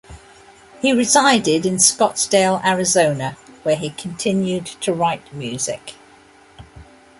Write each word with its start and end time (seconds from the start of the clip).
He 0.81 0.93
resided 0.93 1.63
in 1.63 1.75
Scottsdale, 1.75 2.59
Arizona, 2.65 3.37
where 3.61 3.75
he 3.75 3.91
continued 3.91 4.65
to 4.65 4.91
write 4.91 5.31
music. 5.31 5.93